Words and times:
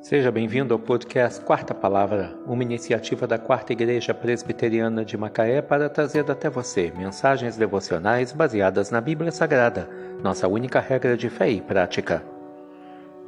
Seja 0.00 0.32
bem-vindo 0.32 0.72
ao 0.72 0.80
podcast 0.80 1.44
Quarta 1.44 1.74
Palavra, 1.74 2.34
uma 2.46 2.62
iniciativa 2.62 3.26
da 3.26 3.38
Quarta 3.38 3.74
Igreja 3.74 4.14
Presbiteriana 4.14 5.04
de 5.04 5.14
Macaé 5.14 5.60
para 5.60 5.90
trazer 5.90 6.28
até 6.30 6.48
você 6.48 6.90
mensagens 6.96 7.54
devocionais 7.54 8.32
baseadas 8.32 8.90
na 8.90 8.98
Bíblia 8.98 9.30
Sagrada, 9.30 9.90
nossa 10.22 10.48
única 10.48 10.80
regra 10.80 11.18
de 11.18 11.28
fé 11.28 11.50
e 11.50 11.60
prática. 11.60 12.24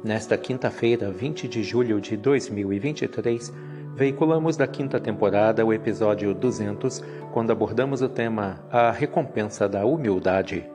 Nesta 0.03 0.35
quinta-feira, 0.35 1.11
20 1.11 1.47
de 1.47 1.61
julho 1.61 2.01
de 2.01 2.17
2023, 2.17 3.53
veiculamos 3.93 4.57
da 4.57 4.65
quinta 4.65 4.99
temporada 4.99 5.63
o 5.63 5.71
episódio 5.71 6.33
200, 6.33 7.03
quando 7.31 7.51
abordamos 7.51 8.01
o 8.01 8.09
tema 8.09 8.65
A 8.71 8.89
Recompensa 8.89 9.69
da 9.69 9.85
Humildade. 9.85 10.72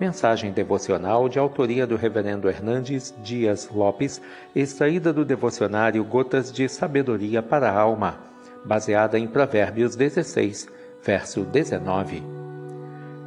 Mensagem 0.00 0.50
devocional 0.50 1.28
de 1.28 1.38
autoria 1.38 1.86
do 1.86 1.96
Reverendo 1.96 2.48
Hernandes 2.48 3.14
Dias 3.22 3.68
Lopes, 3.72 4.20
extraída 4.54 5.12
do 5.12 5.24
devocionário 5.24 6.02
Gotas 6.04 6.52
de 6.52 6.68
Sabedoria 6.68 7.42
para 7.42 7.70
a 7.70 7.80
Alma, 7.80 8.18
baseada 8.64 9.18
em 9.18 9.28
Provérbios 9.28 9.94
16, 9.94 10.68
verso 11.02 11.42
19. 11.42 12.22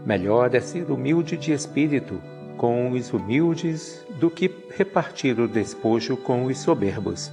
Melhor 0.06 0.54
é 0.54 0.60
ser 0.60 0.92
humilde 0.92 1.38
de 1.38 1.54
espírito 1.54 2.22
com 2.58 2.92
os 2.92 3.12
humildes 3.14 4.06
do 4.20 4.30
que 4.30 4.54
repartir 4.76 5.40
o 5.40 5.48
despojo 5.48 6.18
com 6.18 6.46
os 6.46 6.58
soberbos. 6.58 7.32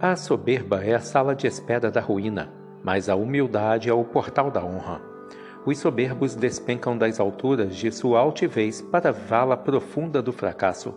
A 0.00 0.16
soberba 0.16 0.84
é 0.84 0.94
a 0.94 1.00
sala 1.00 1.34
de 1.34 1.46
espera 1.46 1.90
da 1.90 2.00
ruína, 2.00 2.50
mas 2.82 3.08
a 3.08 3.14
humildade 3.14 3.88
é 3.88 3.92
o 3.92 4.04
portal 4.04 4.50
da 4.50 4.64
honra. 4.64 5.13
Os 5.66 5.78
soberbos 5.78 6.34
despencam 6.34 6.96
das 6.96 7.18
alturas 7.18 7.74
de 7.74 7.90
sua 7.90 8.20
altivez 8.20 8.82
para 8.82 9.08
a 9.08 9.12
vala 9.12 9.56
profunda 9.56 10.20
do 10.20 10.32
fracasso, 10.32 10.94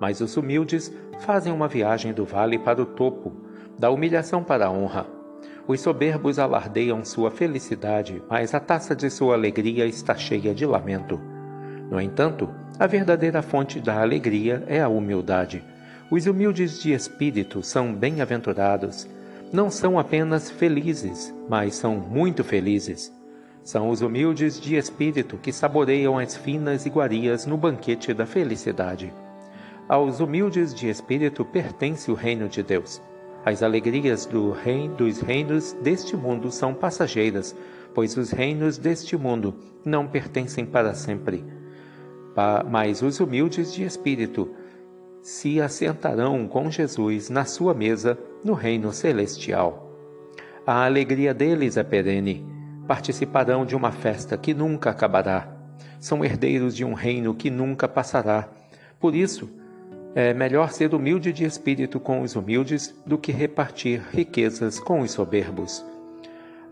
mas 0.00 0.20
os 0.20 0.36
humildes 0.36 0.92
fazem 1.20 1.52
uma 1.52 1.68
viagem 1.68 2.12
do 2.12 2.24
vale 2.24 2.58
para 2.58 2.82
o 2.82 2.86
topo, 2.86 3.32
da 3.78 3.90
humilhação 3.90 4.42
para 4.42 4.66
a 4.66 4.70
honra. 4.70 5.06
Os 5.68 5.80
soberbos 5.80 6.38
alardeiam 6.38 7.04
sua 7.04 7.30
felicidade, 7.30 8.20
mas 8.28 8.54
a 8.54 8.60
taça 8.60 8.96
de 8.96 9.08
sua 9.08 9.34
alegria 9.34 9.86
está 9.86 10.16
cheia 10.16 10.54
de 10.54 10.66
lamento. 10.66 11.20
No 11.90 12.00
entanto, 12.00 12.48
a 12.78 12.86
verdadeira 12.86 13.40
fonte 13.40 13.78
da 13.78 14.00
alegria 14.00 14.64
é 14.66 14.80
a 14.80 14.88
humildade. 14.88 15.62
Os 16.10 16.26
humildes 16.26 16.80
de 16.80 16.92
espírito 16.92 17.62
são 17.62 17.94
bem-aventurados. 17.94 19.06
Não 19.52 19.70
são 19.70 19.98
apenas 19.98 20.50
felizes, 20.50 21.34
mas 21.48 21.74
são 21.74 21.96
muito 21.96 22.42
felizes. 22.42 23.17
São 23.68 23.90
os 23.90 24.00
humildes 24.00 24.58
de 24.58 24.76
espírito 24.76 25.36
que 25.36 25.52
saboreiam 25.52 26.18
as 26.18 26.34
finas 26.34 26.86
iguarias 26.86 27.44
no 27.44 27.54
banquete 27.54 28.14
da 28.14 28.24
felicidade. 28.24 29.12
Aos 29.86 30.20
humildes 30.20 30.74
de 30.74 30.88
espírito 30.88 31.44
pertence 31.44 32.10
o 32.10 32.14
reino 32.14 32.48
de 32.48 32.62
Deus. 32.62 32.98
As 33.44 33.62
alegrias 33.62 34.24
do 34.24 34.54
dos 34.96 35.20
reinos 35.20 35.74
deste 35.82 36.16
mundo 36.16 36.50
são 36.50 36.72
passageiras, 36.72 37.54
pois 37.94 38.16
os 38.16 38.30
reinos 38.30 38.78
deste 38.78 39.18
mundo 39.18 39.54
não 39.84 40.08
pertencem 40.08 40.64
para 40.64 40.94
sempre. 40.94 41.44
Mas 42.70 43.02
os 43.02 43.20
humildes 43.20 43.70
de 43.74 43.84
espírito 43.84 44.48
se 45.20 45.60
assentarão 45.60 46.48
com 46.48 46.70
Jesus 46.70 47.28
na 47.28 47.44
sua 47.44 47.74
mesa 47.74 48.18
no 48.42 48.54
reino 48.54 48.94
celestial. 48.94 49.92
A 50.66 50.86
alegria 50.86 51.34
deles 51.34 51.76
é 51.76 51.82
perene 51.82 52.56
participarão 52.88 53.66
de 53.66 53.76
uma 53.76 53.92
festa 53.92 54.38
que 54.38 54.54
nunca 54.54 54.88
acabará. 54.88 55.46
São 56.00 56.24
herdeiros 56.24 56.74
de 56.74 56.86
um 56.86 56.94
reino 56.94 57.34
que 57.34 57.50
nunca 57.50 57.86
passará. 57.86 58.48
Por 58.98 59.14
isso, 59.14 59.50
é 60.14 60.32
melhor 60.32 60.72
ser 60.72 60.94
humilde 60.94 61.30
de 61.30 61.44
espírito 61.44 62.00
com 62.00 62.22
os 62.22 62.34
humildes 62.34 62.94
do 63.04 63.18
que 63.18 63.30
repartir 63.30 64.00
riquezas 64.10 64.80
com 64.80 65.00
os 65.00 65.10
soberbos. 65.10 65.84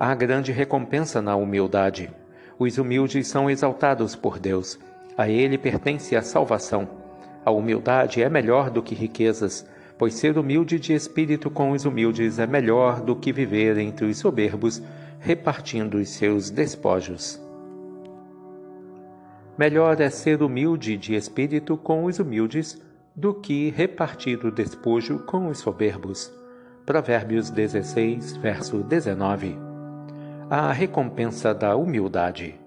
Há 0.00 0.14
grande 0.14 0.52
recompensa 0.52 1.20
na 1.20 1.36
humildade. 1.36 2.10
Os 2.58 2.78
humildes 2.78 3.28
são 3.28 3.50
exaltados 3.50 4.16
por 4.16 4.38
Deus. 4.38 4.78
A 5.18 5.28
Ele 5.28 5.58
pertence 5.58 6.16
a 6.16 6.22
salvação. 6.22 6.88
A 7.44 7.50
humildade 7.50 8.22
é 8.22 8.30
melhor 8.30 8.70
do 8.70 8.82
que 8.82 8.94
riquezas, 8.94 9.66
pois 9.98 10.14
ser 10.14 10.38
humilde 10.38 10.80
de 10.80 10.94
espírito 10.94 11.50
com 11.50 11.72
os 11.72 11.84
humildes 11.84 12.38
é 12.38 12.46
melhor 12.46 13.02
do 13.02 13.14
que 13.14 13.32
viver 13.32 13.76
entre 13.76 14.06
os 14.06 14.16
soberbos 14.16 14.82
repartindo 15.18 15.98
os 15.98 16.08
seus 16.10 16.50
despojos. 16.50 17.40
Melhor 19.58 20.00
é 20.00 20.10
ser 20.10 20.42
humilde 20.42 20.96
de 20.96 21.14
espírito 21.14 21.76
com 21.76 22.04
os 22.04 22.18
humildes 22.18 22.80
do 23.14 23.32
que 23.32 23.70
repartir 23.70 24.44
o 24.44 24.50
despojo 24.50 25.20
com 25.20 25.48
os 25.48 25.58
soberbos. 25.58 26.30
Provérbios 26.84 27.50
16, 27.50 28.36
verso 28.36 28.82
19. 28.82 29.56
A 30.50 30.70
recompensa 30.72 31.54
da 31.54 31.74
humildade. 31.74 32.60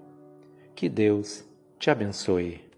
Que 0.74 0.88
Deus 0.88 1.44
te 1.78 1.90
abençoe. 1.90 2.69